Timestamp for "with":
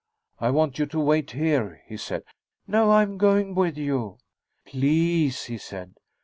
3.53-3.77